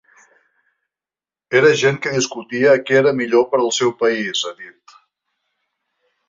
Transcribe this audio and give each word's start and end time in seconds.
Era 1.59 1.69
gent 1.81 1.99
que 2.05 2.13
discutia 2.15 2.73
què 2.87 2.97
era 3.03 3.13
millor 3.19 3.45
per 3.53 3.61
al 3.67 3.71
seu 3.81 3.93
país, 4.01 4.43
ha 4.49 4.55
dit. 4.65 4.97